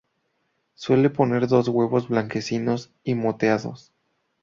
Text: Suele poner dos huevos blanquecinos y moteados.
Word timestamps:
Suele 0.73 1.11
poner 1.11 1.47
dos 1.47 1.67
huevos 1.67 2.07
blanquecinos 2.09 2.89
y 3.03 3.13
moteados. 3.13 3.91